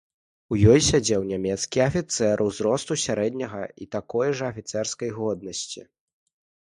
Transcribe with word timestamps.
У 0.55 0.57
ёй 0.75 0.79
сядзеў 0.85 1.21
нямецкі 1.31 1.83
афіцэр, 1.89 2.43
узросту 2.47 2.97
сярэдняга 3.05 3.63
і 3.85 3.89
такой 3.97 4.27
жа 4.41 4.45
афіцэрскай 4.55 5.09
годнасці. 5.19 5.81